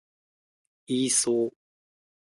[0.87, 1.51] イーソー